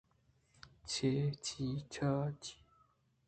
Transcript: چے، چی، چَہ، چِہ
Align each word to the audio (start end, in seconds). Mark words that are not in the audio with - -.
چے، 0.89 1.11
چی، 1.45 1.65
چَہ، 1.93 2.09
چِہ 2.43 2.53